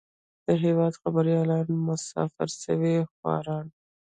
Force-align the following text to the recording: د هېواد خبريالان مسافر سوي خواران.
د 0.45 0.47
هېواد 0.63 0.93
خبريالان 1.01 1.67
مسافر 1.87 2.49
سوي 2.63 2.95
خواران. 3.13 3.65